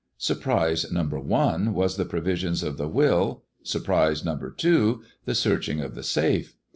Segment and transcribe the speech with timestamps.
[0.17, 5.93] Surprise number one was the provisions of the will, surprise number two, the searching of
[5.93, 6.55] the safe.